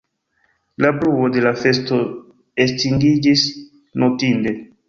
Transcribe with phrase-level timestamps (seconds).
[0.83, 2.01] La bruo de la festo
[2.67, 3.47] estingiĝis
[4.07, 4.61] notinde.